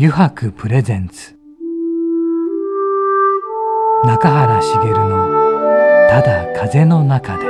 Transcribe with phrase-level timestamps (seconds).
[0.00, 1.36] 油白プレゼンツ。
[4.04, 5.28] 中原茂の
[6.08, 7.42] 「ただ風の中で」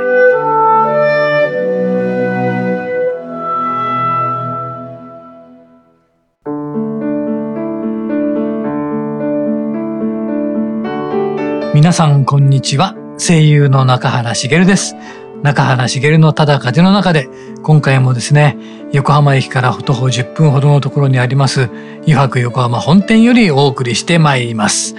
[11.75, 12.95] 皆さんこんにちは。
[13.19, 14.95] 声優の中原茂です。
[15.43, 17.29] 中原茂のただ風の中で
[17.61, 18.57] 今回もですね
[18.91, 21.69] 横浜駅から徒歩10分ほどのところにあります
[22.05, 24.95] 湯泊横浜本店よりお送りしてまいります。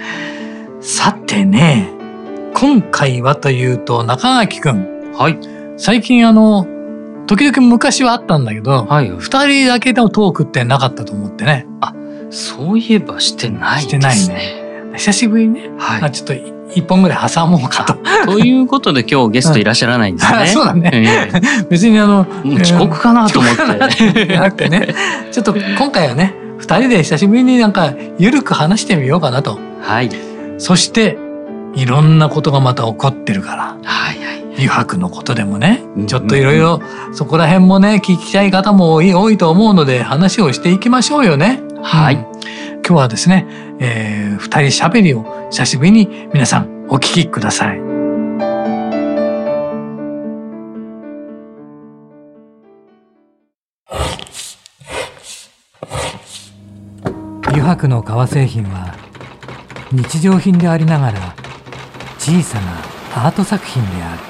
[0.79, 1.91] さてね
[2.53, 5.11] 今回はというと中垣くん。
[5.13, 5.37] はい。
[5.77, 6.65] 最近あの
[7.27, 9.09] 時々昔はあったんだけど、はい。
[9.09, 11.67] 二人だけのトークってなかったと思ってね。
[12.29, 14.35] そういえばしてないしてないですね。
[14.91, 16.01] ね久しぶりにね、はい。
[16.03, 16.33] あちょっと
[16.75, 20.47] 一本ぐらい挟もうかと ということで今日ゲストいらっしゃらないんですね。
[20.53, 21.31] そうだねえ
[21.69, 22.25] 別にあの
[22.61, 24.37] 遅刻かなと思っ遅刻かなじて。
[24.37, 24.87] ゃなくてね
[25.31, 30.09] ちょっと今回はね二人で久しぶりになんかゆるく話してみようかなとはい。
[30.57, 31.17] そして
[31.75, 34.41] いろんなことがまた起こってるからはいはい。
[34.57, 36.81] 油白のことでもねうんちょっといろいろ
[37.13, 41.61] そこら辺もね聞きたい方も多い多いと思うので話をしていきましょうよね。
[41.81, 42.25] はいうん
[42.83, 43.45] 今日はですね、
[43.79, 47.79] えー、二人しゃべりを久しぶりに皆さんお聞きください。
[57.47, 58.95] 油白の革製品は
[59.91, 61.35] 日常品でありながら
[62.17, 64.21] 小さなアート作品である。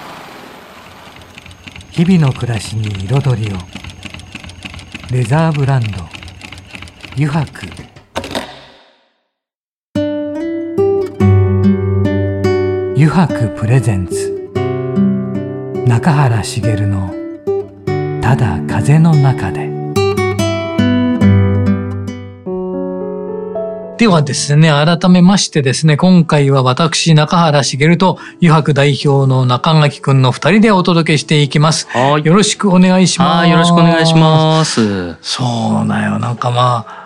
[1.91, 3.57] 日々の暮らしに彩りを。
[5.11, 5.97] レザーブランド
[7.15, 7.90] 油白。
[13.03, 14.51] 油白プレゼンツ
[15.87, 17.11] 中原茂の
[18.21, 19.71] 「ただ風の中で」
[23.97, 31.87] ではですね、改めましてですね、今回は私、中原茂と油白代表の中垣くんの二人でお届けしていきます。
[31.89, 32.25] はい。
[32.25, 33.37] よろしくお願いします。
[33.37, 33.51] はい。
[33.51, 35.15] よろしくお願いします。
[35.21, 36.19] そうだよ。
[36.19, 37.00] なんかまあ、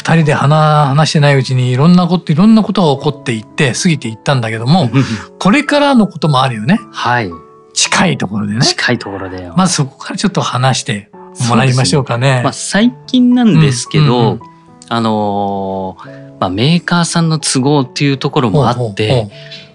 [0.00, 4.90] 二人で話話してないうちにいろんなこと、いろんなことが起こっていって、過ぎていったんだけども、
[5.38, 6.80] これからのこともあるよね。
[6.90, 7.30] はい。
[7.74, 8.62] 近いところでね。
[8.62, 9.52] 近いところで。
[9.56, 11.10] まずそこからちょっと話して
[11.50, 12.40] もらいましょうかね。
[12.42, 14.40] まあ最近なんですけうんうんうどん、
[14.88, 19.30] あのーまあメーカーさんの都合っていうところもあほうほうほうって、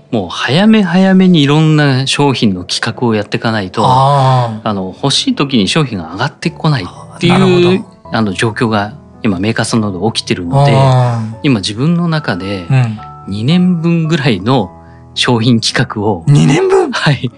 [0.09, 10.46] もう早め早めにいろんな商品の企画をやっていかないと、ああの欲しい時に商品が上がってこないっていうほあの状況が今メーカーさんなど起きてるあ。
[10.46, 14.72] のであ今自分の中でー2年分ぐらいの
[15.16, 16.36] 商品企画をうん。
[16.36, 16.91] 2年分？
[16.91, 17.31] はい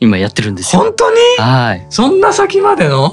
[0.00, 0.82] 今やってるんですよ。
[0.82, 1.16] 本当に？
[1.38, 3.12] はいそんな先までの？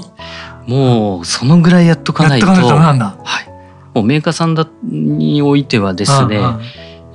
[0.66, 3.16] もうそのぐらいやっとかないとやっとかないとなんだ。
[3.24, 3.48] はい、
[3.94, 6.60] もうメーカーさんだにおいてはですね、うんうん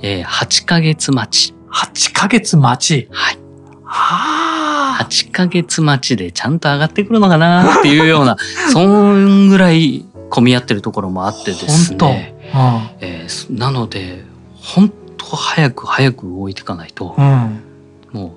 [0.02, 3.08] えー8ヶ月待ち、8ヶ月待ち？
[3.10, 3.38] はい、
[3.84, 5.06] はあ。
[5.08, 8.36] 8ヶ月待ちでちゃんと上がってくるのかなっていうような
[8.72, 12.08] そんぐらい混み合ってるところもあってです本当？
[12.08, 12.34] ね、
[13.00, 17.24] えーそなので本当早く早く動いていかないとうん。
[17.24, 17.62] うん。
[18.12, 18.30] もう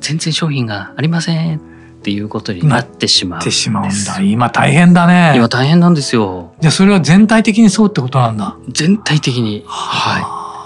[0.00, 1.60] 全然商品がありませんっ
[2.02, 4.20] ていうことになってしまうしまうんだ。
[4.20, 5.34] 今大変だね。
[5.36, 8.56] 今大変なんですよじゃあそれは全体的にそうってことなんだ。
[8.68, 10.24] 全体的に、はい、い。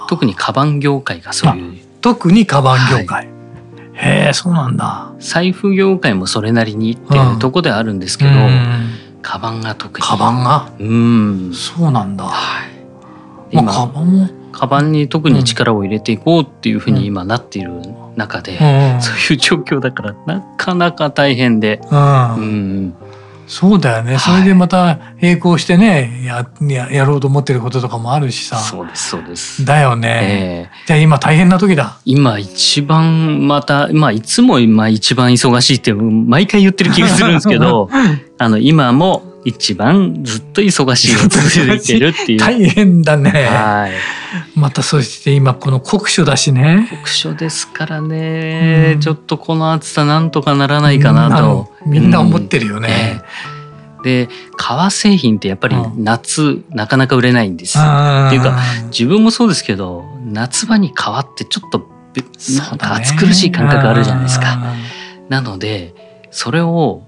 [0.09, 3.29] 特にカバン業界がそういう特にカバン業界。
[3.93, 5.12] へえ、そうなんだ。
[5.19, 8.91] 財布業界もそれなりにっていうとこではあるんですけど、うん
[9.26, 10.06] カバンが特に。
[10.06, 10.70] カバンが？
[10.78, 11.53] うん。
[11.53, 12.25] そうなんだ。
[12.25, 12.64] は
[13.50, 13.56] い。
[13.56, 14.28] まあ、カ今バンも？
[14.53, 17.72] カバンに特に力を入れていこうっていうふうに今なっている
[18.14, 19.03] 中で、うん。
[19.03, 22.34] そういう状況だからなかなか大変で、うん。
[22.37, 22.94] うん、
[23.47, 24.19] そうだよね。
[24.19, 28.57] それでまた並行してね、や、ややろうと思ってることとかもあるしさ。
[28.57, 29.65] そうですそうです。
[29.65, 30.69] だよね。
[30.73, 31.99] えーじゃあ今大変な時だ。
[32.05, 37.88] 今一番またまあいつも今一番忙しいって毎回言ってる気がするんですけど
[38.38, 42.38] あの今も一番ずっと忙しいが続いてるっていう。
[42.38, 43.31] 大変だね。
[43.31, 43.93] はい
[44.58, 46.88] またそして今この酷暑だしね。
[46.90, 51.72] 酷暑ですからね、うんちょっとこの暑さなんとかならないかなと。
[51.87, 52.88] みんな思ってるよね。
[52.90, 53.56] ええ
[54.02, 57.76] で革製品ってやっぱりうん夏、なかなか売れないんです。
[57.76, 57.81] っ
[58.31, 58.56] ていうか
[58.93, 61.88] 自分もそうですけど夏場に革ってちょっと
[62.78, 64.75] 暑苦しい感覚あるじゃないですか。
[65.28, 65.94] なので
[66.31, 67.02] それを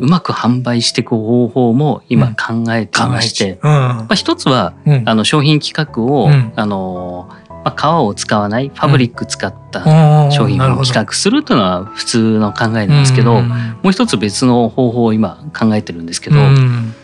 [0.00, 2.34] うまく販売していく方法も今うん。
[2.64, 3.68] 考えていまして、う。
[3.68, 3.70] ん。
[3.70, 5.02] まあ、一つはうん。
[5.06, 6.52] あの商品企画を、うん。
[6.56, 7.28] あの
[7.64, 9.80] まあ、革を使わないファブリック使った
[10.24, 10.32] うん。
[10.32, 13.48] 商品を企画するというのは普通の考えなんですけど、うん。
[13.48, 16.94] もう一つ別の方法を今考えてるんですけど、うん。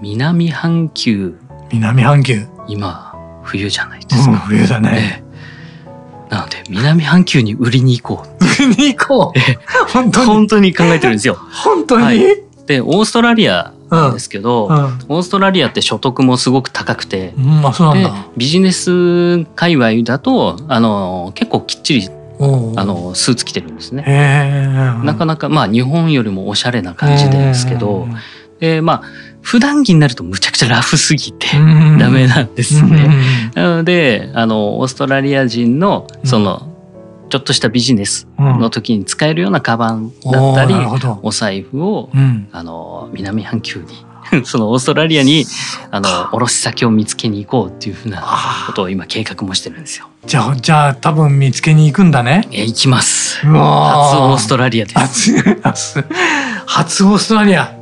[0.00, 1.38] 南半球。
[1.72, 2.46] 南半球。
[2.68, 4.40] 今冬じゃないですうんか。
[4.46, 5.24] 冬だね。
[6.30, 9.88] なので南半球に売りに行こう冬に行こう。
[9.88, 10.26] 本当に。
[10.26, 11.34] 本当に考えてるんですよ。
[11.34, 12.04] 本当に。
[12.04, 14.74] はいでオーストラリアなんですけど、うん。
[14.74, 18.26] オーストラリアって所得もすごく高くて、うん、まあそうなんでだ。
[18.36, 22.08] ビジネス界隈だとあの結構きっちり
[22.76, 24.02] あ、のスーツ着てるんですね。
[25.02, 28.06] なかなかまあ日本よりもおしゃれな感じですけど、
[28.60, 29.02] でまあ
[29.48, 33.08] 普段着になるとむちゃくちゃラフすぎてうんダメなんですうんね。
[33.54, 36.70] なのであのオーストラリア人のその
[37.30, 41.20] ちょっとしたビジネスうんの時に使えるようなカバンだったり、おーなるほど。
[41.22, 42.48] お財布をうん。
[42.52, 43.80] あの南半球
[44.30, 45.46] に そのオーストラリアに
[45.90, 50.08] あの卸先を見つけに行こうっていうふうなあことを今計画もしてるんですよ。
[50.26, 52.46] じゃあ、じゃあ多分見つけに行くんだね。
[52.52, 53.38] え行きます。
[53.38, 55.32] 初オーストララリアです。
[56.66, 57.77] 初オーストラリア。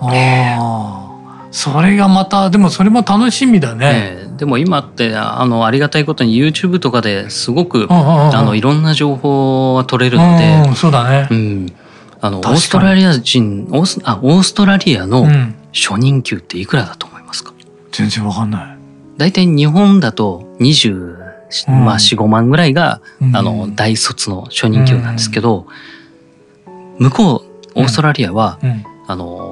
[0.00, 1.46] ああ。
[1.50, 3.86] それがまた、でもそれも楽しみだね。
[3.86, 8.00] ええでも今ってあのありがたいことに YouTube とかですごくうんうんう
[8.30, 11.34] んあのいろんな情報が取れるので、うん、そうだねう。
[11.34, 11.66] ん、
[12.22, 15.54] あのオーストラリア人オースあオーストラリアのうん。
[15.72, 17.52] 初任給っていくらだと思いますか？
[17.92, 18.78] 全然わかんない。
[19.18, 20.94] 大体日本だと20、
[21.68, 25.66] うんまあ45万ぐらいが、うんあの大卒の初任給なんですけど、
[26.98, 27.44] 向こ
[27.76, 28.84] うオーストラリアは、うん。
[29.06, 29.49] あの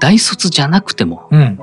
[0.00, 1.58] 大卒じゃなくても、うん。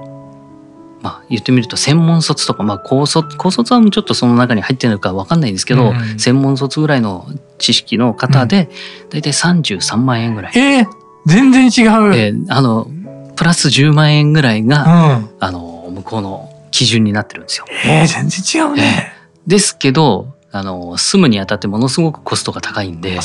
[1.02, 8.70] まあ、言ってみると専門卒とか、まあ、高卒高卒はもうちょっとその中に入ってるのかわかんないんですけど、うん専門卒ぐらいの知識の方で、
[9.10, 10.58] 大体33万円ぐらい。
[10.58, 10.88] えー、
[11.26, 12.14] 全然違う。
[12.14, 12.90] であの
[13.36, 15.30] プラス10万円ぐらいが、うん。
[15.40, 17.66] あの向こうの基準になってるんですよ。
[17.86, 19.14] えー、全然違うね。
[19.46, 23.20] ですけどあの住むにあたってものすごくコストが高いんで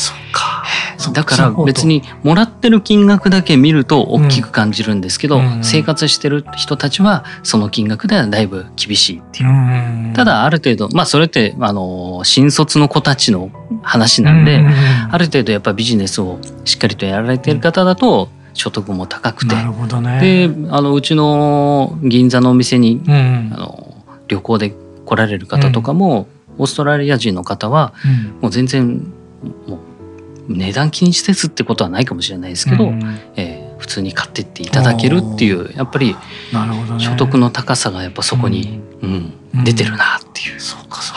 [1.12, 5.64] だから別にもらってる金額だけ見ると大きく感じるんですけど、うん。
[5.64, 9.48] 生活してる人たちはその金額ではだいぶ厳しいっていう。
[9.48, 10.12] うん。
[10.14, 13.50] た、だある程度まあそれってあの新卒の子たちの
[13.82, 14.66] 話なんで、う
[15.10, 20.48] ある程度やっぱビジネスをしっかりとやられてる方だと所得も高くて、なるほどね。
[20.48, 23.52] であのうちの銀座のお店にうん。
[23.54, 23.88] あの
[24.28, 24.74] 旅行で
[25.04, 26.26] 来られる方とかも、
[26.58, 28.40] オーストラリア人の方はうん。
[28.42, 29.12] もう全然
[29.66, 29.76] も
[30.48, 33.20] う値段気にせずってことはないかもしれないですけど、うん。
[33.36, 36.14] えー普通に買ってっていただけるっていうやっぱり。
[36.98, 39.34] 所得の高さがやっぱそこに、うん。
[39.54, 40.60] うん出てるなっていう。
[40.60, 41.16] そうかそう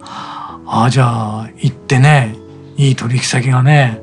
[0.00, 0.60] か。
[0.66, 2.36] あじゃあ行ってね
[2.76, 4.00] いい取引先がね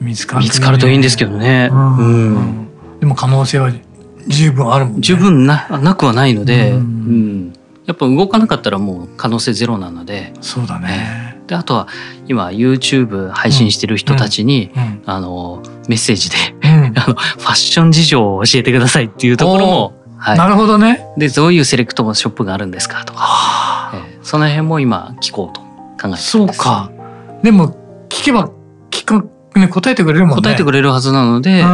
[0.00, 1.70] 見つかる見つかるといいんですけどね。
[1.72, 1.96] うん。
[1.96, 2.68] うん。
[3.00, 3.72] でも可能性は
[4.26, 5.00] 十分あるもんね。
[5.00, 6.76] 十分ななくはないので、うん。
[6.76, 7.52] うん
[7.86, 11.40] やっぱ動かなかったらもう可能性ゼロなのでそうだね。
[11.46, 11.88] であとは
[12.28, 15.02] 今 YouTube 配信してる人たちに、うん。
[15.04, 21.04] あのメッセージでうん あのファッション事情を教えてくださいっていうところも、は、ないるほどね。
[21.16, 26.90] でどういうセレクトショップがあるんですかとか、はあえーその辺も今聞こうと考えてるんですそうか。
[27.42, 27.76] でも
[28.08, 28.50] 聞けば
[28.90, 29.28] 聞く
[29.58, 30.42] ね答えてくれるもんね。
[30.42, 31.64] 答えてくれるはずなので、う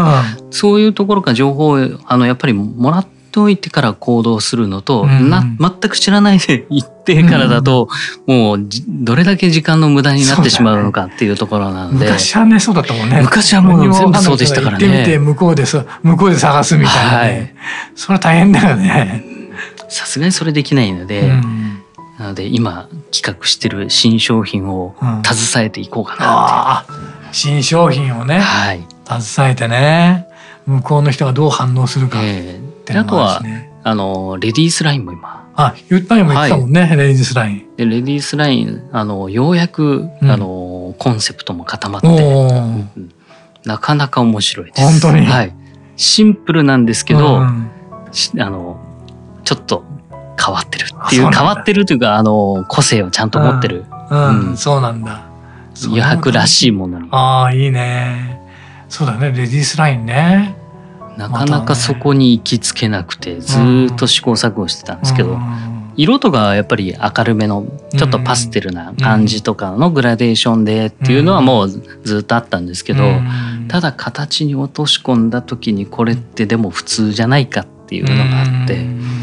[0.51, 7.89] そういうところから情報をあのやっぱりもらっておいてから行動するのと、うんな全く知らないで 行ってからだと、
[8.27, 11.99] もうじどれだけ時間の無駄になってしまうのかっていうところなのん。
[11.99, 13.21] で、昔はねそうだったもんね。
[13.23, 17.17] 昔はもう全部そうでしたからね行ってみて向こうでさ向こうで探すみたいなね。
[17.17, 17.55] はい
[17.95, 19.25] それは大変だよね。
[19.89, 21.79] さすがにそれできないので、うん
[22.19, 26.85] なので今企画してる新商品をうん携えていこうかなああ
[27.31, 28.35] 新商品をって。
[28.35, 28.87] ねはい。
[29.21, 30.27] 携えてね
[30.67, 33.71] 向こうの人がどう反応するかっえーてのであとはもあるしね。
[33.85, 37.77] あのレディースラインも今あ言ったよも言ってたもんね、レディースライン。
[37.77, 42.09] でレディースラインあのようやく、うんあのコンセプトも固まって。
[42.09, 42.11] う
[43.01, 43.13] ん
[43.65, 45.01] なかなか面白いです。
[45.03, 45.27] 本当に？
[45.27, 45.53] はい。
[45.97, 47.71] シンプルなんですけど、うん
[48.13, 48.81] しあの
[49.45, 49.85] ちょっと
[50.43, 55.29] 変わってるっていう変わってるというかあの個性をちゃんと持ってるうんうんそうなんだ。
[55.85, 56.49] 余白らい。
[56.49, 58.41] しいものにああいいね。
[58.89, 60.57] そうだねレディースラインね。
[61.19, 65.93] なかなかそこに行きつけなくてずーっと試行錯誤してたんですけど、うん。
[65.97, 73.67] 色とかやっぱり明るめのちょっとパステルな感じとかのグラデーションでっていうのはもうずっとあったんですけど、うん。
[73.67, 79.19] ただ形に落とし込んだ時にこれってでも普通じゃないかっていうのがあって、うん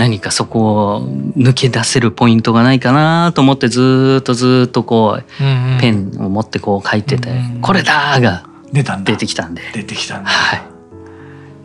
[0.00, 1.06] 何かそこを
[1.36, 8.82] 抜け出せるポイントがないかなと思ってずーっとずーっとこううんペンを持ってこう書いててうん「これだ!」が出
[9.18, 9.60] てきたんで。
[9.74, 10.30] 出てきたんだ。
[10.30, 10.69] はい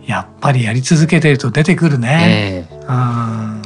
[0.07, 2.67] やっぱりやり続けてると出てくるね。
[2.71, 3.62] ええうん。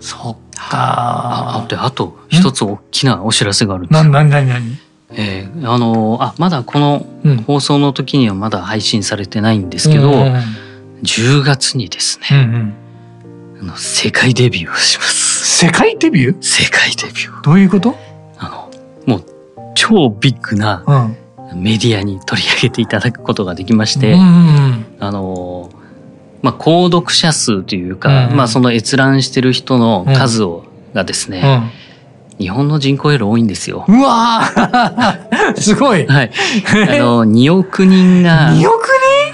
[0.00, 1.66] そっああか。
[1.68, 4.10] であと一つ大きなお知らせがあるんですなよ。
[4.12, 4.76] なになになに？
[5.10, 7.36] ええあのあまだこのうん。
[7.42, 10.42] 放送の時にはまだ配信されてないんですけど、うんうん
[11.02, 12.74] 10月にですうね、ん
[13.60, 15.66] あの世界デビューをします。
[15.66, 16.36] 世界デビュー？
[16.42, 17.42] 世界デビュー。
[17.42, 17.94] どういうこと？
[18.38, 18.70] あの、
[19.06, 19.24] もう
[19.74, 21.16] 超ビッグなうん。
[21.60, 25.70] メディアに取り上げていただくことができまして、うんうんあの、
[26.42, 31.42] まあ、購読者数というか、うんまあ、その閲覧してる人の数を、がですね、
[32.38, 32.44] うん。
[32.44, 33.84] 日本の人口より多いんですよ。
[33.88, 36.06] うわー すごい。
[36.06, 36.30] はい。
[36.88, 38.86] あの、 2億人が、2億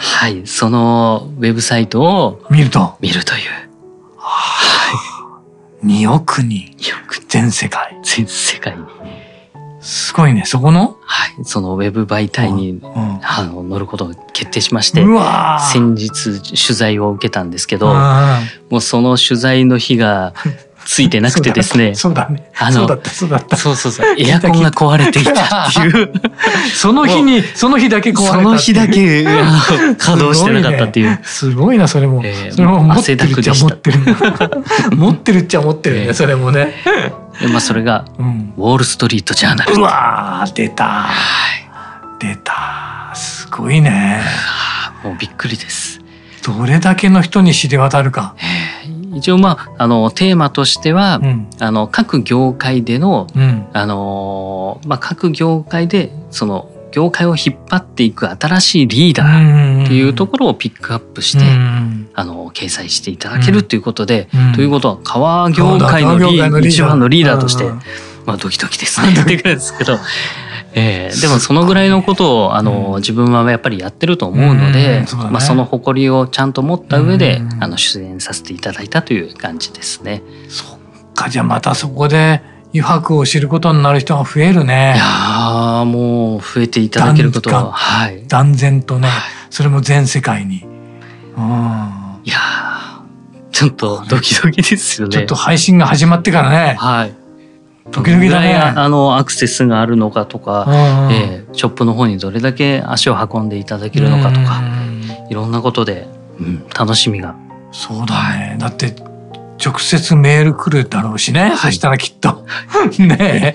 [0.03, 2.95] はい、そのウェブサイトを人見ると。
[3.01, 3.41] 見るという。
[5.85, 6.71] 2億人。
[6.79, 7.97] 2億人全世界。
[8.03, 8.85] 全世界に。
[9.83, 10.45] すごいね。
[10.47, 10.97] そこの？
[11.05, 11.35] はい。
[11.45, 13.21] そのウェブ媒体に、うん。
[13.23, 15.05] あの、乗ることが決定しまして、
[15.73, 17.95] 先日取材を受けたんですけど、うん
[18.71, 20.33] もうその取材の日が
[20.87, 22.51] ついてなくてですね、 そうだね。
[22.59, 23.57] あのそうだった、そうだった。
[23.57, 26.13] そうそうそう、エアコンが壊れてい たっていう、
[26.75, 31.19] その日に、その日だけ壊れたその日だけ稼働してなかったっていう。
[31.23, 32.21] すごいな、それも。
[32.25, 34.97] えーそれも持ってるっちゃ汗だく持ってる。
[34.97, 36.73] 持ってるっちゃ持ってるね、 えーそれもね。
[37.41, 38.55] でまあそれがうん。
[38.57, 39.75] ウォール・ストリート・ジャーナル。
[39.75, 40.85] うわー、出た。
[40.85, 41.13] は
[41.59, 41.63] い
[42.19, 43.13] 出た。
[43.15, 44.23] すごいね。
[45.03, 46.01] もうびっくりです。
[46.47, 48.37] どれだけの人に知れ渡るか。
[49.15, 51.51] 一応まああのテーマとしては、うん。
[51.59, 53.67] あの各業界でのうん。
[53.73, 67.81] あのまあ各業界でその業界を引っ張っていく新しいリーダーっていうところをピックアップして、うんあの掲載していただけるということで、うんということは革業界のリーダー一番のリーダーとして、うん
[68.25, 69.99] まあドキドキですね言 ってくるんですけど、
[70.75, 80.23] えーでもそのぐらいのことをあの、うん自分はやっぱりやってると思うので、うねまあその誇りをちゃんと持った上で、うんあの出演させていただいたという感じですね。
[80.49, 80.69] そっ
[81.15, 82.43] か、じゃあまたそこで
[82.75, 85.05] 余白を知ることになる人が増えるいねや。
[85.83, 88.25] ーもう増えていただけること断ははい。
[88.29, 89.09] 断然とね。
[89.51, 90.65] それも全世界に。
[91.37, 92.02] うん。
[92.25, 95.13] いやーちょっとドキドキですよね。
[95.13, 96.75] ちょっと配信が始まってからね。
[96.79, 97.15] はい。
[97.91, 104.83] ドキドキだねあのアクセスがあるのかとか、うんえーショップの方にどれだけ足を運んでいただけるのかとか、うん
[105.29, 106.09] いろんなことで、
[106.41, 107.35] うん、楽しみが。
[107.73, 108.57] そうだね。
[108.59, 108.95] だって、
[109.65, 111.55] 直接メール来るだろうしね。
[111.57, 112.45] そしたらきっと。
[112.99, 113.55] ね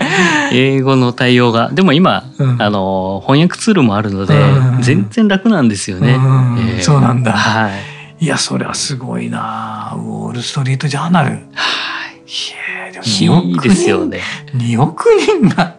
[0.52, 6.14] 英語の対応がでも今、うんあの翻訳ツールもあるので、うん全然楽なんですよね。
[6.14, 7.97] うんえーそうなんだはい。
[8.20, 11.30] いや、それはすごいなウォールストリートジャーナル。
[11.30, 12.22] はい。
[12.26, 12.54] ひ
[12.88, 14.22] え、でも2億いいですよね。
[14.56, 15.78] 2億人が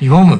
[0.00, 0.32] 読む。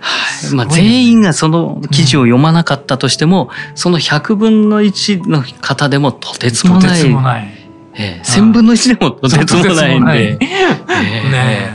[0.00, 7.02] はいまあ、全員がその記事を読まなかったとしても、その100分の1の方でもとてつもとない。
[7.02, 7.48] てつもない。
[7.94, 10.36] ええ1000分の1でもとてつもないんで。
[10.36, 11.72] ねえ。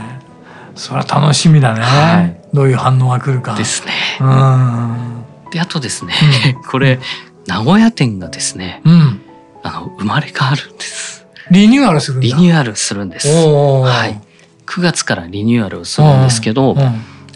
[0.74, 1.80] それは楽しみだね。
[1.82, 3.56] はいどういう反応が来るか。
[3.56, 3.92] ですね。
[4.20, 5.24] うん。
[5.50, 6.14] で、あとですね、
[6.70, 7.00] これ、
[7.46, 9.20] 名古屋店がですね、うん。
[9.62, 11.26] あの、生まれ変わるんです。
[11.50, 12.26] リニューアルするんだ。
[12.26, 13.28] リニューアルするんです。
[13.28, 14.20] はい。
[14.66, 16.80] 9月からリニューアルをするんですけど、うん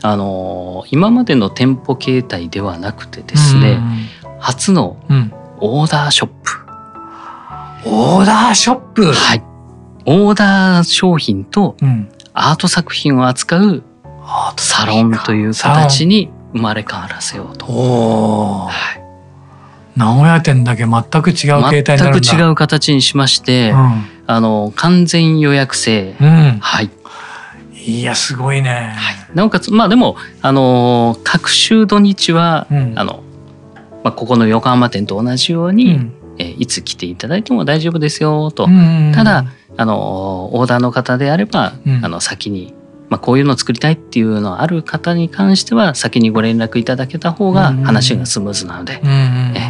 [0.00, 3.80] あのー今までの店舗形態ではなくてですね、
[4.38, 6.52] 初のうんうんオーダーショップ。
[7.84, 9.12] オーダーショップ？
[9.12, 9.42] はい。
[10.06, 12.08] オーダー商品とうん。
[12.32, 13.82] アート作品を扱う
[14.22, 17.66] あサロンという形に生まれ変わらせようと。
[17.66, 19.07] はい
[19.98, 22.26] 名古屋店だけ全く違う形態になるんだ。
[22.28, 23.72] 全く違う形にしまして、
[24.26, 26.28] あの完全予約制、うん。
[26.28, 26.58] うん。
[26.60, 26.90] はい、
[27.84, 28.94] いや、すごいね。
[29.34, 33.22] なおかつまあでもあのー各週土日は、うんあの
[34.04, 39.44] まあ、ここの横浜店と同じように、うんえーいつ来ていただいても大丈夫ですよと、うんただ、
[39.76, 42.72] あのーオーダーの方であれば、うんあの先に、
[43.10, 49.06] まあ、こういうのを作りたいっていうのある方に関しては先にご連絡いただけた方がうん話がスムーズなので、え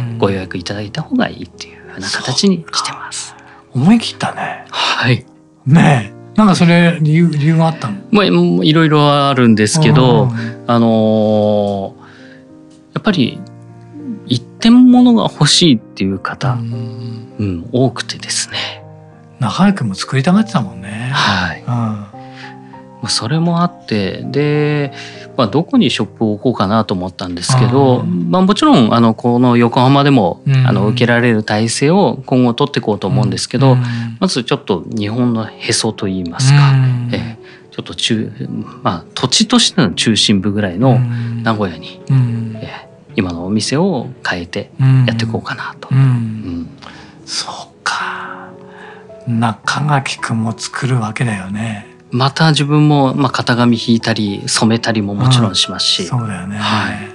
[0.05, 3.33] ーご予約いただいた方がいいっていうふうな形にしてます。
[3.73, 4.65] 思い切ったね。
[4.69, 5.25] はい
[5.65, 6.37] ねえ。
[6.37, 7.95] なんかそれ理由理由があったの？
[8.11, 11.99] まあ、いろいろあるんですけど、うんあのー
[12.95, 13.39] やっぱり
[14.25, 18.83] 一点物が欲しいっていう方、うんうん多くてですね、
[19.39, 21.11] 中居君も作りたがってたもんね。
[21.13, 22.08] はい、うん。
[23.01, 24.91] まあそれもあってで、
[25.37, 30.67] まあ、どこにショップを置こうかなと思ったんですけど、うんまあ、もちろんあのこの横浜でも、うん。
[30.67, 33.83] あの受けられる体制を今後取っていこうと思うんですけど、うん。
[34.19, 37.09] まずちょっと日本のへそといいますか、うん。
[37.13, 37.39] ええ
[37.71, 38.29] ちょっと中、
[38.83, 42.53] まあ、土地としての中心部ぐらいの名古屋に、うん。
[42.57, 45.05] ええ今のお店を変えてうん。
[45.05, 45.89] やっていこうかなと。
[45.91, 45.99] うん。
[45.99, 46.69] うん。
[47.25, 48.49] そうか。
[49.27, 51.88] 中垣君も作るわけだよね。
[52.11, 56.57] また自分も、まあ、型紙引いたり染めたりももちろんしますし、そうだよね。
[56.57, 57.09] はい。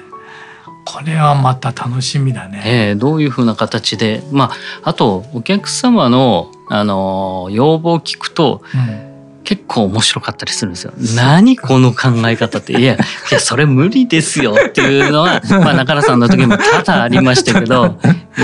[0.85, 2.63] これはまた楽しみだね。
[2.65, 4.51] ええどういうふうな形で、ま
[4.83, 9.13] あ、あとお客様のあの要望を聞くとうん
[9.45, 10.93] 結構面白かったりするんですよ。
[11.15, 12.73] 何この考え方って。
[12.73, 12.99] いや、い
[13.31, 17.99] や、それ無理ですよっていうのは、 まあ中原さんの時も多々ありましたけど、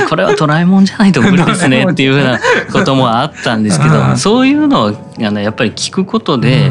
[0.09, 2.39] これはドラえもんじゃないと無理ですねっていうふうな
[2.71, 6.71] こともあったんですけうど、んそういうのをあのやっぱり聞くことで、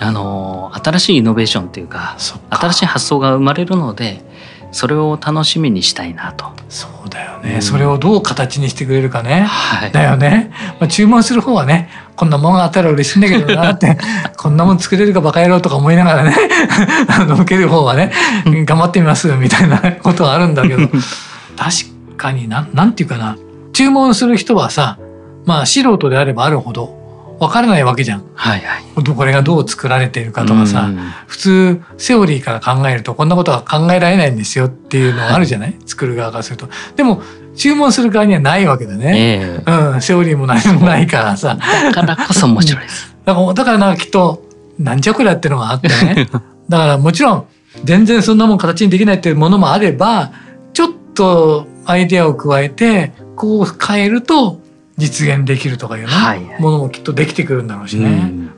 [0.00, 2.16] あの、新しいイノベーションっていうか
[2.50, 4.24] 新しい発想が生まれるので、
[4.72, 6.46] それを楽しみにしたいなと。
[6.68, 7.62] そうだよね、うん。
[7.62, 9.42] それをどう形にしてくれるかね。
[9.42, 9.92] はい。
[9.92, 10.50] だよね、
[10.80, 13.98] まあ、注文する方はねこんなもんがあったら嬉しいんだけどなって
[14.36, 16.34] こんなもん作れるかバカ野郎とか思いながらね
[17.08, 18.12] あの受ける方はね
[18.46, 20.88] 頑張ってみますみたいなことはあるんだけど。
[20.88, 23.36] 確かになんなんていうかな。
[23.72, 24.98] 注文する人はさ
[25.44, 27.01] まあ素人であればあるほど
[27.42, 28.84] わからないわけじゃんはいはい。
[28.94, 36.68] これがどう作られているかとかさ、うん普通セオリーから考えるとこんなことは考えられないんですよっていうのがあるじゃない、作る側からすると。
[36.94, 37.20] でも
[37.56, 39.12] 注文する側にはないわけだね。
[39.16, 41.56] ええうん、セオリーも何もないからさ。
[41.56, 43.16] だからこそ面白いです。
[43.24, 44.44] だから、だからなんかきっと、
[44.78, 46.28] なんじゃこりゃってのがあってね。
[46.68, 47.44] だからもちろん、
[47.82, 50.30] 全然そんなもん形にできないっていうものもあれば、
[50.74, 54.60] ちょっとアイデアを加えて、こう変えると
[55.02, 58.08] 実現できるとかいうね、はいはいものもきっとできてくるんだろうしね。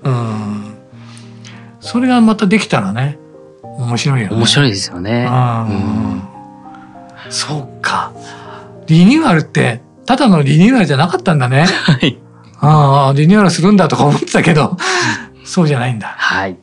[0.02, 0.74] うんうん。
[1.80, 3.18] それがまたできたらね、
[3.62, 4.36] 面白いよね。
[4.36, 5.26] 面白いですよね。
[5.26, 6.22] うん
[7.30, 8.12] そうか。
[8.86, 11.64] リニューアルって、ただのリニューアルじゃなかったんだね。
[11.64, 12.18] はい。
[12.60, 14.76] ああ、リニューアルするんだとか思ってたけど、
[15.44, 16.14] そうじゃないんだ。
[16.18, 16.58] はい。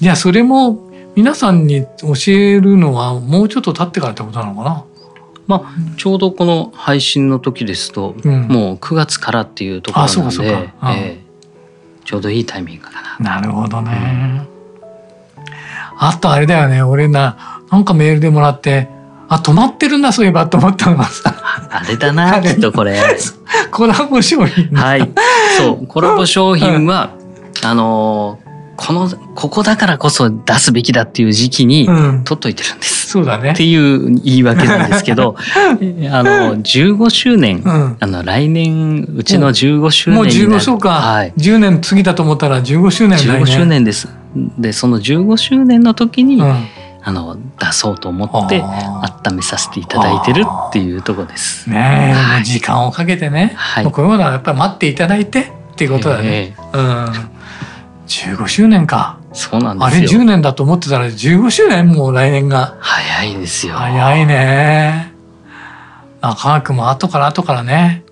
[0.00, 0.78] いや、それも
[1.16, 4.84] 皆さんに教えるのはもうちょっと経ってからってことなのかな？
[5.46, 11.20] まあ、ちょうどこの配信の時ですと、うんもう9月からっていうところなので、
[12.04, 13.40] ちょうどいいタイミングかな。
[13.40, 14.46] なるほどね。
[15.98, 18.88] あとあれだよね、俺な、なんかメールでもらって、
[19.28, 21.34] あ、止まってるんだ、そういえばと思ったのがさ、
[21.70, 23.00] あれだな、きっとこれ。
[23.72, 24.68] コラボ商品。
[24.76, 25.10] はい。
[25.56, 27.10] そう、コラボ商品は、
[27.62, 32.24] あのーこの、ここだからこそ出すべきだっていう時期にうん。
[32.24, 32.95] 取っといてるんです。
[33.16, 33.64] そうだねって。
[33.64, 37.96] いう言い訳なんですけど、 あの、15周年、うん。
[37.98, 40.48] あの、来年、うちの15周年もうになる。
[40.56, 41.32] 15そうか、はい。
[41.38, 44.08] 10年過ぎたと思ったら15周年来15周年です。
[44.58, 46.66] で、その15周年の時に、うん、
[47.02, 51.70] あの、出そうと思って、あ温めさせていただいてるっていうところです。
[51.70, 55.44] ーねえ、はい時間をかけてね、はいこういうものはやっぱり待っていただいてっ
[55.76, 57.06] ていうことだね、ええうん
[58.06, 60.20] 15周年かそうなんあれですよ。
[60.22, 62.78] 10年だと思ってたら15周年もう来年が。
[62.80, 63.74] 早いですよ。
[63.74, 65.12] 早いね。
[66.22, 68.02] 中川君も後から後からね。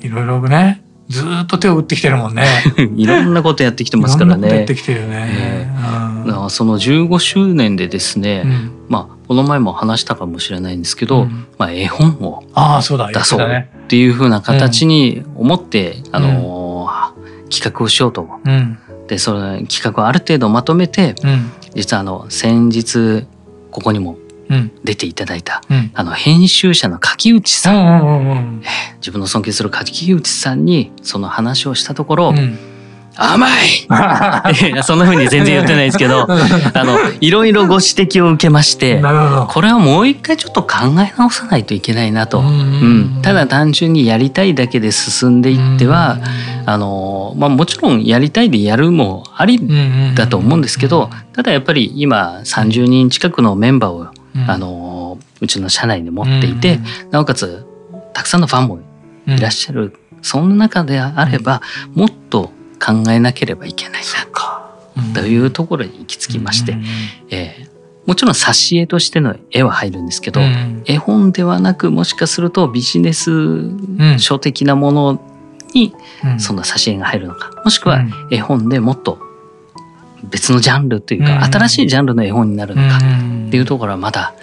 [0.00, 0.82] いろいろね。
[1.08, 2.44] ずーっと手を打ってきてるもんね。
[2.96, 4.46] いろんなことやってきてますからね。
[4.46, 4.74] いろんなことやって。
[4.76, 5.68] きてるよね、え
[6.26, 6.50] うん。
[6.50, 8.72] その15周年でですね、うん。
[8.88, 11.46] まあこの前も話したかもしれないんですけど、うん。
[11.58, 12.44] まあ絵本を
[13.12, 16.60] 出そうっていう風な形に思って、あのー
[17.50, 18.78] 企画をしようとうん
[19.10, 21.50] でその企画をある程度まとめてうん。
[21.74, 23.26] 実はあの先日
[23.72, 24.16] ここにも
[24.48, 24.70] うん。
[24.84, 25.90] 出ていただいたうん。
[25.94, 28.62] あの編集者の柿内うさん
[28.98, 32.58] 自分の尊敬する柿内さんにその話をしたところ、うん
[33.22, 33.86] 甘い。
[34.82, 39.02] そんな風に全然言ってないですけど あのいろいろご指摘を受けまして
[39.48, 43.22] これはもう一回ちょっと考え直さないといけないなと、ううんん。
[43.22, 46.18] ただ単純にやりたいだけで進んでいっては、
[46.64, 49.60] あのまあ、もちろんやりたいでやるもあり
[50.14, 54.06] だと思うんですけど、ただやっぱり今30人近くのメンバーを、
[54.46, 56.80] あのうちの社内で持っていて、
[57.10, 57.66] なおかつ
[58.14, 58.78] たくさんのファンも
[59.26, 61.60] いらっしゃる、そんな中であれば
[61.94, 62.19] もっと
[62.80, 66.76] 考えなければいけないなというところに行き着きまして、
[67.30, 67.70] えー
[68.06, 70.40] もちろん挿絵としての絵は入るんですけど、
[70.86, 73.30] 絵本ではなくもしかするとビジネス
[74.18, 75.22] 書的なもの
[75.74, 75.94] に
[76.38, 79.20] その挿絵が入るのかもしくは絵本でもっと
[80.24, 81.44] 別のジャンルというか、うん。
[81.44, 83.00] 新しいジャンルの絵本になるのかっ
[83.50, 84.34] っていうところはまだ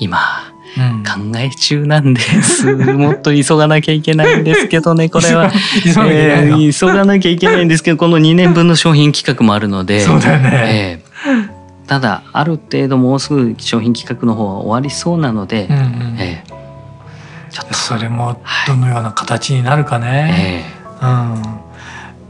[0.00, 0.45] 今うん
[0.76, 2.74] 考え中なんです。
[2.74, 5.50] もっと急がなきゃいけないんですけどね、 これは。
[5.82, 10.50] 急がなきゃいけないのえー急がなきゃいけないんですけど、この2年分の商品企画もあるので、そうだよね。
[10.52, 16.56] えーただ、ある程度もうすぐ商品企画の方は終わりそうなので、うんうんえー
[17.48, 20.66] ちょっと、それもどのような形になるかね。
[21.00, 21.42] えうん。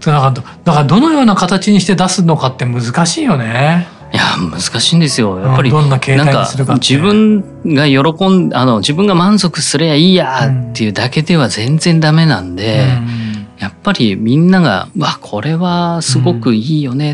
[0.04, 3.88] だからだからどのような形にして出すのかって難しいよね。
[4.12, 5.38] ーいや、難しいんですよ。
[5.38, 6.48] やっぱり、うんどんなんか。
[6.74, 13.46] 自分が喜んあの自分が満足すればいいやっていうだけでは全然ダメなんで、うん。
[13.58, 17.12] やっぱりみんなが「わこれはすごくいいよね」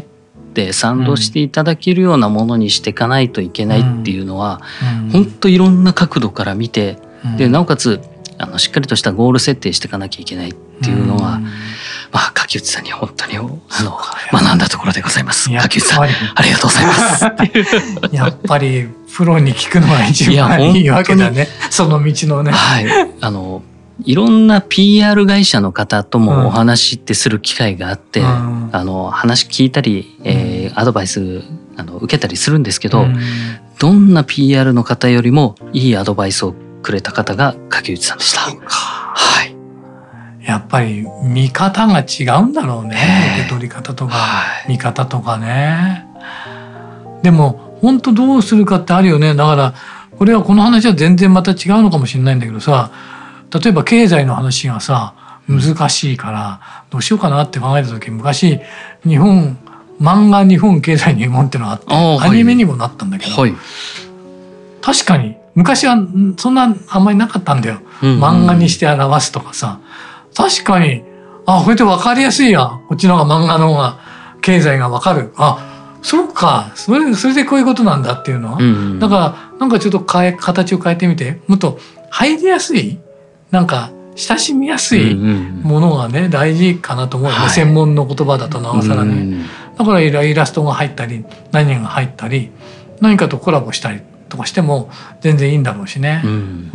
[0.51, 4.61] って賛同していただけるようなものにしていかないといけないっていうのは、
[5.05, 5.11] うん。
[5.11, 5.27] ほん。
[5.27, 7.37] といろんな角度から見てうん。
[7.37, 8.01] でなおかつ
[8.39, 11.41] あのしっかりとしたゴール設定していかなきゃいけないっていうのは、
[12.13, 13.61] まあ柿内さんに本当にあの
[14.31, 15.51] 学んだところでございます。
[15.51, 16.07] 柿内さんあ
[16.43, 17.25] りがとうございます。
[18.13, 21.49] やっぱりプロに聞くのが一番いいわけだね。
[21.71, 22.53] その道のね。
[22.53, 22.87] はい。
[23.21, 23.63] あの
[24.05, 31.43] いろんな PR 会社の方ともお話ってする機会があって、うん、あの話聞いたり、えー、アドバイス
[31.77, 33.19] あの受けたりするんですけど、うん、
[33.79, 38.41] どんな PR の方よりもいいアドバイスをくれた方が柿内さんでした。
[38.41, 39.62] はい。
[40.47, 42.97] やっぱり見方が違うんだろうね。
[43.37, 44.15] 受け取り方とか、
[44.69, 46.07] 見方とかね。
[47.23, 49.35] でも本当どうするかってあるよね。
[49.35, 49.75] だから
[50.19, 52.91] これはこの話は全然また違うのかもしれないんだけどさ、
[53.53, 55.15] 例えば経済の話がさ
[55.49, 58.61] 難しいからどうしようかなって考えた時昔
[59.05, 59.59] 日本
[60.01, 63.55] 漫画日本経済入門っていうのがあってアニメにもなったんだけど、はい、
[64.81, 65.97] 確かに昔は
[66.39, 69.81] そんなあんまりなかったんだよ、うんうん、漫画にして表すとかさ
[70.35, 71.05] 確かに。
[71.45, 73.99] あこれって分かりやすいやこっちの方が漫画の方が
[74.43, 75.33] 経済が分かる。
[75.37, 76.73] あそっか。
[76.75, 79.17] それそれでこういうことなんだっていうのは、うんうん、だか
[79.51, 81.41] らなんかちょっと変え形を変えてみて。
[81.47, 81.79] もっと
[82.11, 82.99] 入りやすい。
[83.51, 89.45] なんか親しみやすいものがね、大事かなと思うはい、専門の言葉だとなおさらね。
[89.77, 92.51] だからイラストが入ったり何が入ったり
[93.01, 94.91] 何かとコラボしたりとかしても
[95.21, 96.23] 全然いいんだろうしね。
[96.25, 96.71] うん、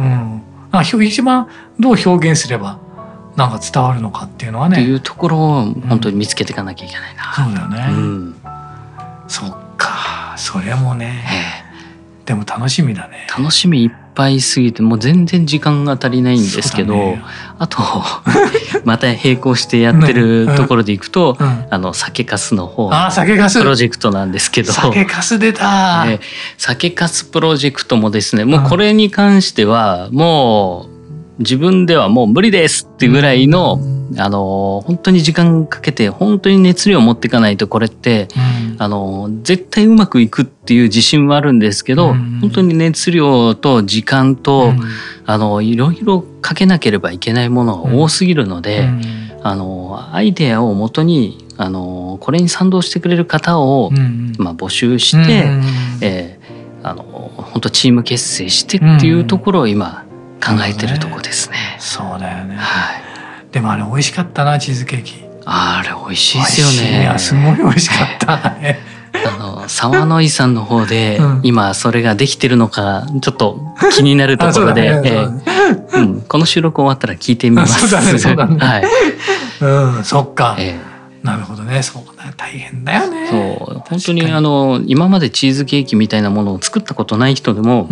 [0.74, 1.48] うん、一番
[1.80, 2.80] どう表現すれば
[3.38, 4.82] なんか伝わるのかっていうのはね。
[4.82, 7.34] っていうところを本当に見つけていかなきゃいけないな。
[7.36, 7.96] そうだよね。
[7.96, 8.36] うん、
[9.28, 10.34] そっか。
[10.38, 11.24] それもね。
[12.26, 13.28] でも楽しみだね。
[13.38, 17.24] 楽しみいっぱいすぎてもう全然時間が足りないんですけど、ね、
[17.60, 17.78] あと
[18.84, 24.74] また並行してやってるところでいくと、うん、あの酒粕の方のプロジェクトなんですけど。
[24.74, 26.20] 酒粕出た、え
[26.58, 30.97] 酒粕プロジェクトもですねもうこれに関してはもう
[31.40, 38.28] 自分ではもう無理ですっていうぐらいの、うん、あの本当に時間かけて本当に熱量を持っていかないとこれって、
[38.74, 44.74] うん、あの絶対うまくいくっていう自信はあるんですけど、うん、本当に熱量と時間と、
[45.26, 48.90] あのいろいろかけなければいけないものが多すぎるので、
[49.44, 53.92] あのアイデアをもとにあのこれに賛同してくれる方を、
[54.38, 55.64] まあ、募集して、うん、
[56.02, 60.07] えー、あの本当チーム結成してっていうところを今、
[60.44, 61.78] 考えてるとこですね。
[61.80, 62.56] そうだよね。
[62.56, 63.04] はい。
[63.52, 65.24] でもあれ美味しかったなチーズケーキ。
[65.46, 67.14] あれ美味しいですよね。
[67.18, 68.34] すごい美味しかった。
[68.34, 73.60] あの沢の井さんの方で、今それができてるのかちょっと
[73.96, 75.14] 気になるところで、ね
[75.94, 77.88] うん、この収録終わったら聞いてみます。
[77.88, 78.58] そうだね、そうだね。
[78.58, 78.84] はい。
[79.62, 80.56] うん、そっか。
[80.60, 80.98] えー
[81.28, 82.07] なるほどねそうだ
[82.38, 83.28] 大変だよね。
[83.30, 83.80] そう。
[83.90, 87.90] 本当にあの今までチーズケーキみたいなものを作ったことない人でも、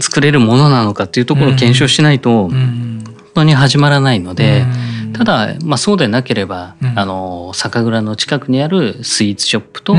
[0.00, 4.64] 作れるものなのかっていうところを検証しないと、本当に始まらないので、
[5.14, 9.96] ただ、まあ、そうでなければ、うん、あの酒蔵の近くにあるスイーツショップと、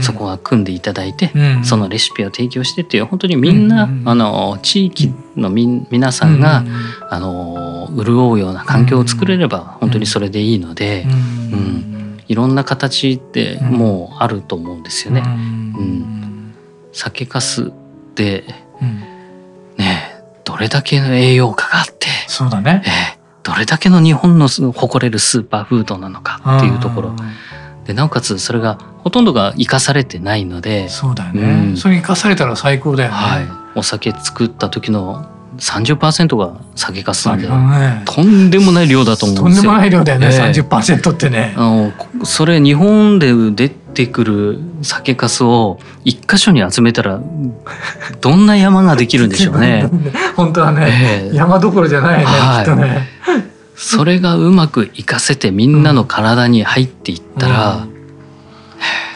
[0.00, 6.74] そこが組んでいただいて、うんうん、そのレシピを提供してっていう本当にみんな、うんうん、あの地域のみ皆さんが、うんうん、
[7.10, 11.04] あの潤うような環境を作れれば本当にそれでいいので、
[11.52, 11.91] うん
[12.28, 15.22] いろんな形ってもうあると思うんですよね。
[15.26, 16.54] うん、
[16.92, 18.44] 酒粕って
[19.76, 27.16] ねどれだけの栄養価があってそうだね、えー、どれだけの日本の誇れるスーパーフードなのかっていうところ。
[27.84, 35.26] でなおかつそれがほとんどが生かされてないのでそうだよね、うん、それ生かされたら最高だよね、はい、お酒作った時の
[35.58, 39.62] 30%が酒粕なんで、ね、とんでもない量だと思うんですよ。
[39.62, 41.54] とんでもない量だよね、えー、30%ってね。
[41.56, 41.92] あの
[42.24, 47.20] それ日本で出てくる酒粕を一箇所に集めたら
[48.20, 49.88] どんな山ができるんでしょうね。
[50.36, 53.08] 本当はね、えー、山どころじゃないね、はい、きっとね。
[53.74, 57.91] それがうまく活かせてみんなの体に入っていったら、うん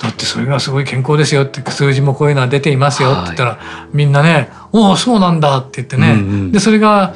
[0.02, 7.14] だってそれがすごい健康ですよって数字もこういうのは出ていますよって言ったら、はい、みんなね「おおそうなんだ」って言ってね、うんうん、でそれが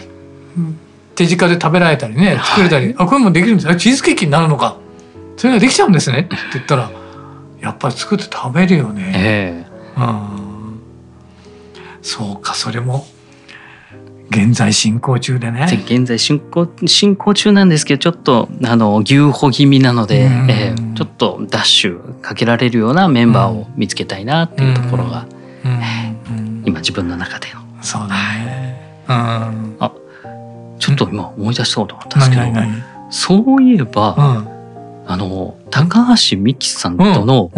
[1.14, 4.76] 手近で食べられたりね作れたり「はい、あこれもできるんですチーズケーキになるのか
[5.36, 6.90] それができちゃうんですね」って言ったら
[7.60, 9.12] やっぱり作って食べるよね。
[9.14, 10.80] えー、うん、
[12.00, 13.06] そうかそれも
[14.30, 25.26] 現在進行中でね現在進行進行中なんですけどちょっとあの牛歩気味なので、えー、ちょっとダッシュかけられるようなメンバーを見つけたいなっていうところが、
[25.64, 27.60] えー、今自分の中での。
[27.82, 29.92] そうだね、うん、あ
[30.78, 32.42] ちょっと今思い出したことがあったんですけど、
[33.10, 34.44] そういえば、
[35.06, 37.50] あの高橋美樹さんとの、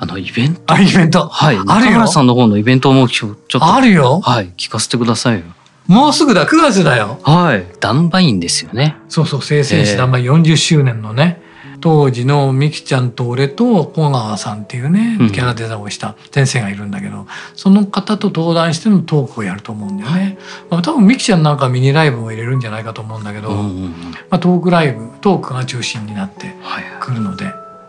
[0.00, 0.74] あのイベント。
[0.74, 1.28] あ、イベント。
[1.28, 1.58] はい。
[1.66, 2.06] あるよ。
[2.06, 3.62] さんの方のイベントもちょっと。
[3.62, 4.20] あるよ。
[4.20, 4.48] はい。
[4.56, 5.44] 聞かせてくださいよ。
[5.90, 7.18] もうすぐだ9月だよ。
[7.24, 7.66] はい。
[7.80, 8.96] ダンバインですよね。
[9.08, 11.42] そうそう生鮮誌ダンバイン40周年のね。
[11.80, 15.32] 当時のミキちゃんと俺と小川さんっていうねうん。
[15.32, 17.26] キャラデザインをした先生がいるんだけど、
[17.56, 20.38] その方と登壇してのトークをやると思うんだよね、
[20.70, 23.90] まあ、多分ミキちゃんなんかミニライブも入れるんじゃないかと思うんだけど、うんうんうん。
[24.30, 27.46] まあ、トークライブトークが中心になってはいくるので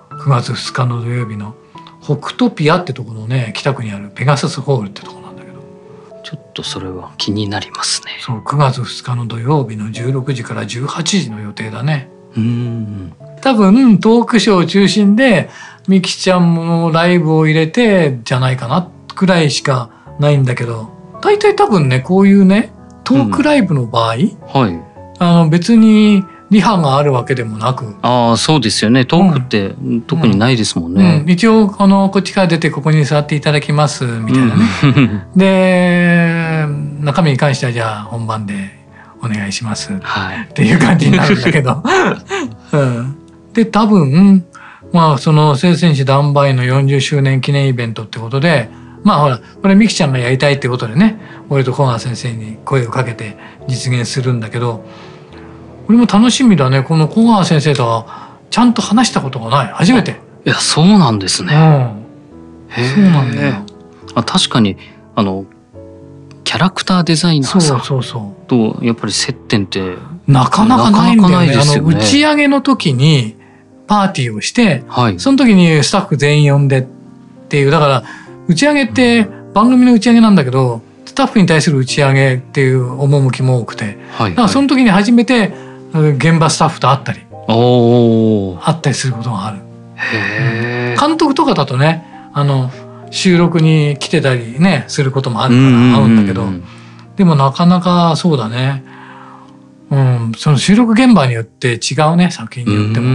[0.10, 1.54] 9月2日の土曜日の
[2.02, 5.31] 北トピアってところのね北区にあるペガサスホールってとこなんだけど
[6.24, 8.12] ちょっとそれは気になりますね。
[8.22, 12.10] そう9月2日の土曜日の16時から18時の予定だね。
[12.36, 13.14] うん。
[13.42, 15.50] 多分トークショー中心で
[15.88, 20.90] ミキちゃんもライブを入れてじゃないかなくらいしかないんだけど
[21.22, 22.72] 大体多分ねこういうね
[23.04, 24.92] トークライブの場合、はい。
[25.20, 29.06] あの別にリハがあるわけでもなく、ああそうですよね。
[29.06, 29.74] トークって
[30.06, 31.24] 特にないですもんね。
[31.26, 35.22] うん、一応あのこっちから出てここに座っていただきますみたいなね、うん。
[35.40, 36.66] で
[37.00, 38.78] 中身に関してはじゃあ本番で
[39.24, 39.98] お願いします。
[40.02, 40.48] はい。
[40.50, 41.82] っていう感じになるんだけど、
[42.74, 43.16] うん、
[43.54, 44.44] で多分
[44.92, 48.70] まあその生鮮誌ダンバイの40周年記念イベントってことで
[49.04, 51.18] まあほらこれミキちゃんがやりたいってことでね
[51.50, 53.38] 俺と小川先生に声をかけて
[53.70, 54.84] 実現するんだけど
[55.92, 56.84] 俺も楽しみだね。
[56.84, 59.74] この小川先生とはちゃんと話したことがない。
[59.74, 60.16] 初めて。
[60.46, 61.54] いやそうなんですね。
[61.54, 63.56] うん、そうなんだよ。
[64.16, 64.78] あ確かに
[65.16, 65.46] あの
[66.46, 69.98] キャラクターデザイナそうーさんそうそとやっぱり接点ってう。
[70.28, 71.30] なかなかないんだよね。
[71.30, 71.72] なかなかよね。
[71.74, 73.36] あの打ち上げの時に
[73.86, 75.20] パーティーをして、はい。
[75.20, 76.86] その時にスタッフ全員呼んでっ
[77.50, 78.04] ていう、だから
[78.48, 89.60] 打ち上げって番組の打ち上げなんだけど、スタッフに対する打ち上げっていう趣も多くて、はいだからその時に初めてうん現場スタッフと会ったり、会ったりすることがある。
[91.00, 92.72] 監督とかだとね、あの、
[93.12, 96.46] 収録に来てたりね、することもあるから会うんだけど、
[97.18, 98.84] でもなかなかそうだね。
[99.92, 103.10] うん、その収録現場によって違うね、作品によっても。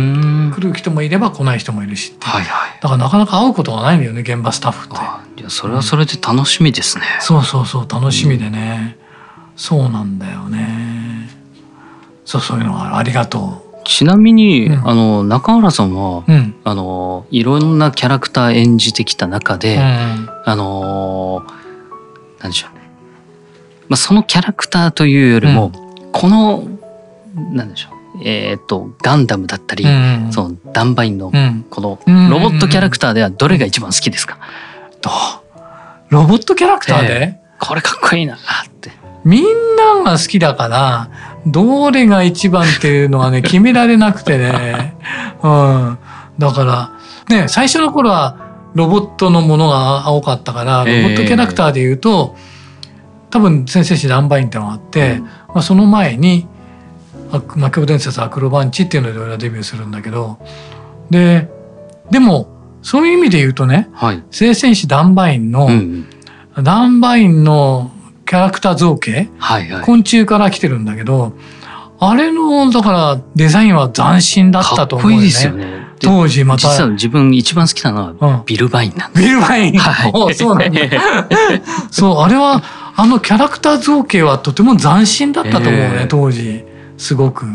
[0.50, 4.96] も来る人もいれば来ない人もいるしはいはいだからなかなか会うことがないんだよね、現場スタッフって。
[4.98, 8.98] あいやそれはそれで楽しみですね、そうそうそう、楽しみでね。
[9.56, 10.85] そうなんだよね。
[12.26, 16.32] そう、そういうのがありがとちなみに、うんあの中原さんは、う。
[16.32, 16.54] うん。
[16.64, 19.82] あのいろんなキャラクター演じてきた中で、うん。
[20.44, 21.46] あの
[22.40, 22.90] なんでしょうね、
[23.88, 25.72] まあ、そのキャラクターというよりも、
[26.12, 26.64] この
[27.52, 30.32] なんでしょうえっ、とガンダムだったり、うん。
[30.32, 31.64] そのダンバインのうん。
[31.70, 34.38] このうんロボットキャラクターではどれが一番好きですか、
[36.08, 38.38] ロボットキャラクターで、えこれかっこいいなっ
[38.80, 38.90] て。
[39.24, 39.44] みん
[39.76, 41.08] なが好きだから、
[41.46, 44.96] どれが一番っていうのはね、 決められなくてね。
[45.42, 45.98] うん。
[46.38, 46.90] だから、
[47.28, 48.36] ね、最初の頃は
[48.74, 52.36] ロボットのものが多かったから、ロボええットキャラクターで言うと、
[53.30, 56.46] 多分先生誌ナンバインってのがあって、うんまあ、その前に、
[57.32, 60.38] あ魔境伝説アクロバンチっていうので俺はデビューするんだけど、
[61.10, 61.48] で、
[62.10, 62.48] でも、
[62.82, 64.22] そういう意味で言うとね、はい。
[64.30, 66.06] 聖戦士ダンバインの、うん
[66.56, 66.64] うん。
[66.64, 67.90] ダンバインの
[68.26, 69.84] キャラクター造形、はいはい。
[69.84, 71.32] 昆虫から来てるんだけど、
[71.98, 75.22] あれの、だからデザインは斬新だったと思うよね。
[75.22, 75.86] かっこいいですよね。
[75.98, 76.68] で当時また。
[76.68, 79.24] 実は自分一番好きなのはうん、ビルバインなんです。
[79.26, 79.78] ビルバイン？
[79.78, 80.80] はいおそうなんだ。
[81.90, 82.62] そう、あれは、
[82.96, 86.64] あのキャラクター造形はとても斬新だったと思うね、ええ当時。
[86.98, 87.46] すごく。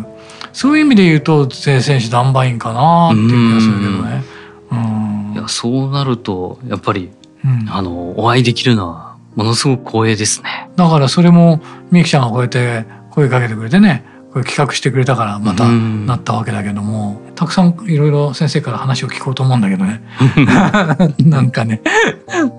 [0.54, 4.24] そういう意味で言うと、聖戦士ダンバインかなっていう気がするけどね。
[4.72, 5.34] うん。
[5.34, 7.10] いやそうなるとやっぱり
[7.44, 10.70] うんあのお会いできるのはものすごく光栄ですね。
[10.76, 20.02] だからそれもミキちゃんがこうやって声かけてくれてねこれ企画してくれたからまたうんなったわけだけどもたくさんいろいろ先生から話を聞こうと思うんだけどね
[21.20, 21.82] なんかね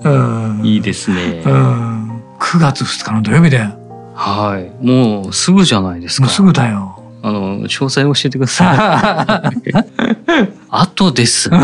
[0.05, 1.49] うんいいですねう。
[1.49, 3.79] ん9月2日の土曜日だよ
[4.15, 4.87] はい。
[4.87, 6.25] もうすぐじゃないですか。
[6.27, 9.73] もうすぐだよあの詳細を教えてください。
[10.71, 11.61] あとですね、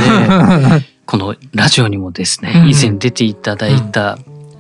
[1.05, 4.19] このラジオにもですね、うん以前出ていただいた、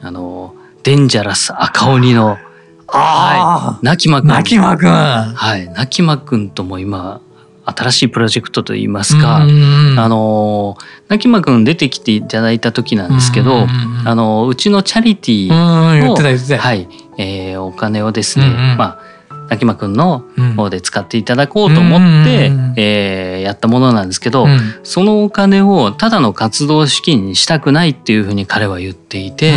[0.08, 2.38] あのデンジャラス赤鬼の
[2.86, 4.30] あ泣きまくん。
[4.30, 4.88] あ泣きまくん。
[4.88, 7.20] はい、泣きまくんとも今
[7.66, 13.68] 新しいプロジェクトといいますか、うんあの泣きまくん出てきていただいた時なんですけど、うん
[14.06, 16.58] あのうちのチャリティうーん言ってた言ってた。
[16.58, 18.46] はい、えーお金をですね、
[18.78, 19.00] まあ
[19.48, 20.54] 泣きまくんのうん。
[20.54, 24.58] 方で使っていただこうと思って、うんえーやったものなんですけど、うん。
[24.82, 29.56] そのお金をただの活動資金にしたくないっていうふうに彼は言っていて、うん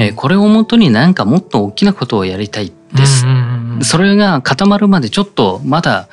[0.00, 3.24] えーこれをもとになんかもっと大きなことをやりたいです。
[3.82, 6.08] それが固まるまでちょっとまだ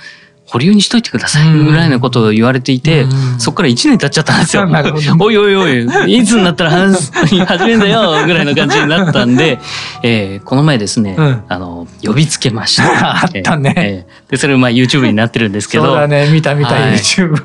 [0.52, 3.06] 保留にしといてくださいぐらいのことを言われていて、
[3.38, 4.68] そこから1年経っちゃったんですよ。
[5.20, 7.12] おいおいおい、いつになったら話
[7.46, 9.60] 始めんだよぐらいの感じになったんで、
[10.04, 13.24] えー、この前ですね、うん、あの、呼びつけました。
[13.24, 13.74] あったね。
[13.78, 15.86] えー、で、それまあ YouTube になってるんですけど。
[15.86, 17.36] そうだね、見た見た、はい、YouTube。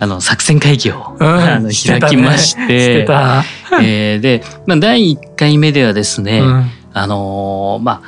[0.00, 3.06] あの、作戦会議を、うん、あの開きまして、て
[3.82, 8.00] えー、で、まあ第1回目ではですね、うん、あのー、まあ、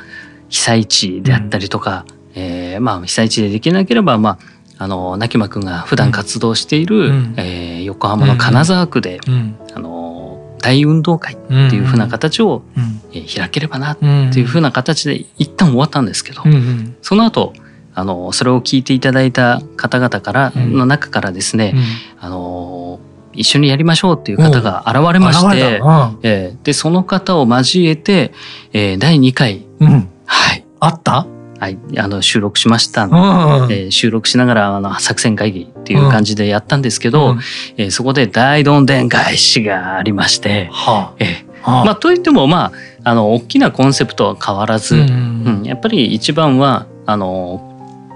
[0.49, 2.05] 被災地であったりとか、
[2.37, 4.39] えー、まあ被災地でできなければまあ
[4.79, 14.05] あの泣間君が普段活動している、うん、えー、横浜の金沢区で、うん、あの大運動会っていうふうな形を、うん、えー、開ければなって
[14.39, 17.53] いうふうな形で一旦終わったんですけど、うんうん、その後
[17.95, 21.73] あのそれを聞いていただいた方々からの中からですね、
[22.19, 22.99] あの
[23.33, 25.81] 一緒にやりましょうっていう方が現れまして、
[26.21, 28.33] えー、でその方を交えて、
[28.71, 31.25] えー、第2回、はい、あった？
[31.59, 37.39] はい、あの収録しましたえー、収録しながらあの作戦会議っていう感じでやったんですけど、うん、
[37.77, 42.71] えー、そこで大どんでん返しがありまして、はあ、えーはあ、まあ、といってもま
[43.03, 47.63] ああの大きなコンセプトは変わらず、うん、うん、やっぱり一番はあの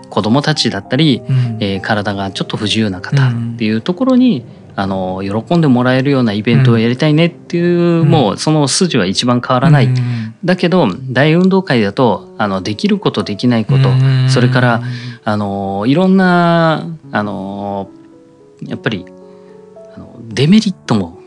[0.10, 4.46] 子どもたちだったり、うん、えー、体がちょっと不自由な方っていうところに、
[4.76, 14.82] あの喜んでもらえるようなイベントをやりたいねっていう、うん、もうその筋は一番変わらない、うん、だけど大運動会だとあのできることできないこと、うん、それから
[15.24, 17.90] あのいろんなあの
[18.64, 19.06] やっぱり
[19.96, 21.20] あのデメリットも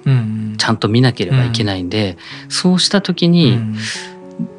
[0.58, 2.16] ちゃんと見なければいけないんで、
[2.48, 3.58] そうした時に、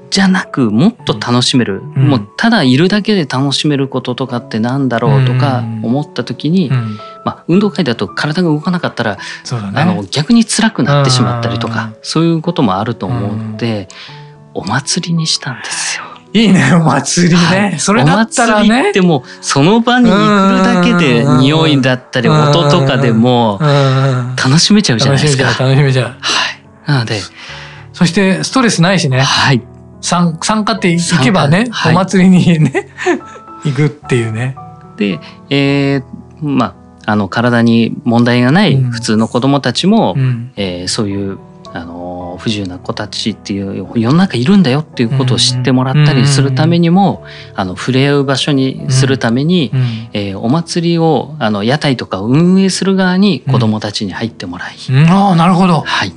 [0.09, 6.71] じゃなくもっと楽しめる、もうただいるだけで楽しめることとかってなんだろうとか思った時に、
[7.25, 9.21] まあ、運動会だと体が動かなかったら、ね、
[9.73, 13.87] あの逆に辛くなってしまったりとかそういうこともあると思って
[14.53, 16.05] お祭りにしたんですよ。
[16.33, 18.65] いいね お祭りね、はい、それだったらね。
[18.65, 25.45] お祭りってもその場に行くだけで匂いだったり音とかでも楽しめちゃうじゃないですか。
[25.45, 26.05] 楽しめちゃう。
[26.05, 26.91] はい。
[26.91, 27.19] なので
[27.91, 29.21] そしてストレスないしね。
[29.21, 29.61] はい。
[30.01, 32.89] 参参加って行けばね、はい、お祭りにね
[33.65, 34.55] 行くっていうね。
[34.97, 41.37] で、えー、まああの体に問題がない普通の子どもたちも、うん、えー、そういう
[41.73, 49.81] あの不自由な子たちっていう世の中いるんだよっていうことを知ってもらったりするためにも、あの触れ合う場所にするために、うん、
[50.13, 56.13] えー、お祭りをあの屋台とかを運営する側に子どもたちに入ってもらい、うん、ああなるほど、はい、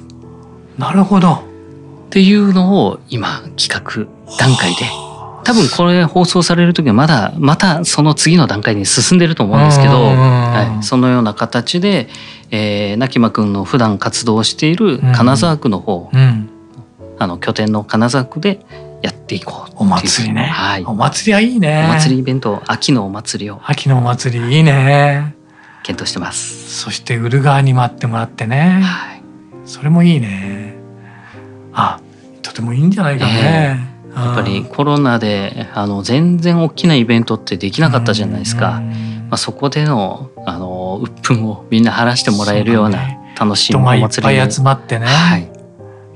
[0.79, 1.33] なるほど。
[1.33, 4.07] っていうのを今企画
[4.39, 5.08] 段階で
[5.49, 12.09] 多分これ放送される時はまだまたその次の段階に進んでると思うんですけど、はい、そのような形で、
[12.51, 16.51] えー、泣間くんの普段活動している金沢区の方、うん、
[17.19, 18.61] あの拠点の金沢区で
[19.01, 21.87] やっていこうお祭りね、はい、お祭りはいいね。
[21.87, 23.63] お祭りイベント秋のお祭りを。
[23.65, 25.35] 秋のお祭りいいね。
[25.83, 26.79] 検討してます。
[26.79, 29.23] そして売る側に待ってもらってね、はい、
[29.65, 30.75] それもいいね。
[31.73, 32.01] あ
[32.43, 38.81] とてもいいんじゃないかね、えーやっぱりコロナであの全然大きなイベントってできなかったじゃないですか。
[38.81, 42.99] まあ、そこでのあの鬱憤をみんな晴らしてもらえるような
[43.39, 45.51] 楽しいお祭り人がいっぱい集まってね、はい、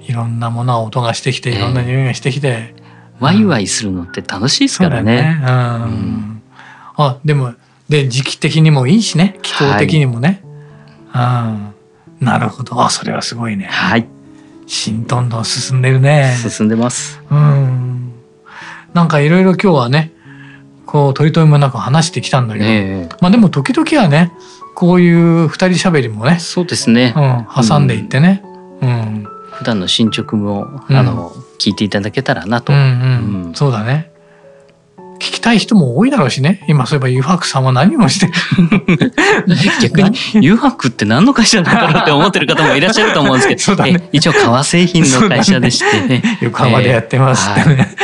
[0.08, 5.22] いろんなもの音がしてきていろんな匂いがしてきて、えー、ワイワイするのって楽しいですからね。
[5.22, 5.40] ね。
[5.42, 6.42] うん、うん、
[6.96, 7.54] あでも
[7.88, 9.38] で時期的にもいいしね。
[9.42, 10.42] 気候的にもね。
[11.10, 11.72] は
[12.18, 12.82] い、うん、なるほど。
[12.82, 13.66] あそれはすごいね。
[13.66, 14.08] はい
[14.66, 16.34] 新どんどん進んでるね。
[16.36, 17.20] 進んでます。
[17.30, 18.12] うん。
[18.94, 20.12] なんかいろいろ今日はね、
[20.86, 24.32] こう取り留めもなく話してきたんだけど、えー、まあでも時々はね、
[24.74, 27.14] こういう二人喋りもね、そうですね。
[27.16, 28.42] うん、挟んでいってね。
[28.80, 28.88] うん。
[28.88, 32.72] うん、普段の進捗も、あの、聞いていただけたらなと。
[32.72, 34.11] うん、うんうん、そうだね。
[35.22, 36.64] 聞きたい人も多いだろうしね。
[36.66, 39.12] 今そういえばユファクさんは何をしてる？
[39.80, 46.08] 逆にユファクって何の会社なんだろうって思ってる方もいらっしゃると思うんですけど、 ね、一応革製品の会社でしてね。
[46.08, 47.94] ね 横浜でやってますってね。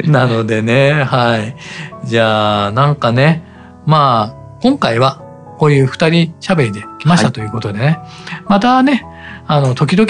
[0.00, 1.56] えー、なのでね、はい。
[2.04, 3.42] じゃあ、なんかね、
[3.86, 5.22] まあ、今回は
[5.56, 7.98] こういう二人喋りで来ましたということでね、はい、
[8.46, 9.06] またね、
[9.46, 10.06] あの、時々、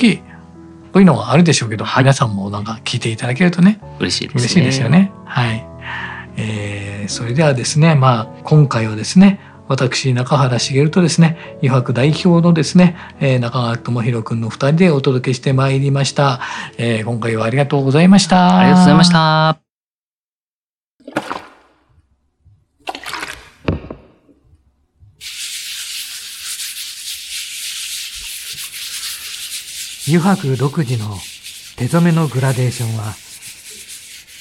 [0.93, 5.11] こういうのがあるでしょうけど、はい、皆さんもなんか聞いていただけるとね嬉しいですね嬉しいですよね。
[5.25, 5.74] はい。
[6.37, 16.41] えー、それではですね、まあ、今回はですね、私、中原茂とですね、余白代表のですね、えー、中川智弘くんの二人でお届けしてまいりました。
[16.77, 18.59] えー、今回はありがとうございました。
[18.59, 19.59] ありがとうございました。
[30.07, 31.17] 油白独自の
[31.77, 33.24] 手染めのグラデーションは、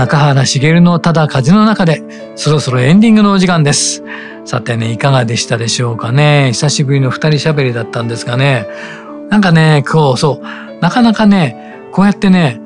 [0.00, 2.02] 中原茂のただ風の中で
[2.34, 4.02] そろそろエンディングのお時間です。
[4.46, 6.52] さてね、いかがでしたでしょうかね。
[6.54, 8.66] 久しぶりの二人喋りだったんですがね。
[9.28, 12.58] なんかね、こう、そう、なかなかね、こうやってね、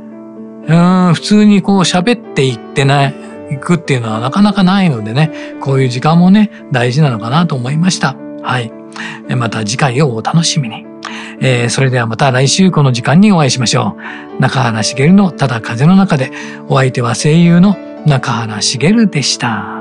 [0.69, 3.15] うん、普通にこう喋っていってない、
[3.51, 8.15] 行くっていうのはなかなかないのでね、こういう時間もね、大事なのかなと思いました。
[8.45, 8.73] はい。
[9.37, 10.94] また次回をお楽しみに。
[11.47, 13.99] えー、それではまた来週この時間にお会いしましょ
[14.39, 14.41] う。
[14.41, 16.33] 中原茂のただ風の中で、
[16.69, 17.77] お相手は声優の
[18.07, 19.74] 中原茂でした。